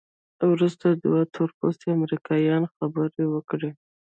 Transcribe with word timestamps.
وروسته 0.51 0.87
دوه 1.03 1.19
تورپوستي 1.33 1.87
امریکایان 1.97 2.63
خبرې 2.75 3.23
وکړې. 3.29 3.71